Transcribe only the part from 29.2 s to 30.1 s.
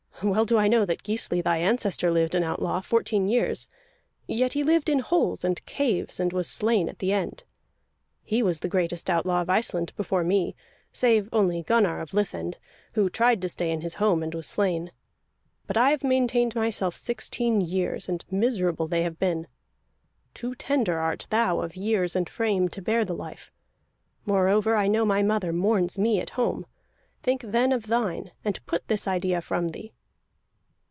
from thee!"